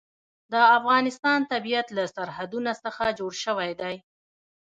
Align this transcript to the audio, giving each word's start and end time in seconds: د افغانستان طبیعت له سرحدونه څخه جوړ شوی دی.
د 0.51 0.53
افغانستان 0.77 1.39
طبیعت 1.51 1.87
له 1.97 2.03
سرحدونه 2.15 2.71
څخه 2.83 3.03
جوړ 3.19 3.31
شوی 3.43 3.71
دی. 3.81 3.95